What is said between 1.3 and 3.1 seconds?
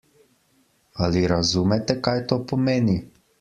razumete, kaj to pomeni?